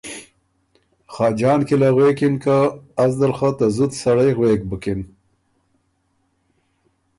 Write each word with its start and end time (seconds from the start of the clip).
خاجان 1.13 1.59
کی 1.67 1.75
له 1.81 1.89
غوېکِن 1.95 2.33
که 2.43 2.57
”ازدل 3.03 3.31
خه 3.37 3.49
ته 3.57 3.65
زُت 3.75 3.91
سړئ 4.01 4.29
غوېک 4.37 4.61
بُکِن 4.69 4.99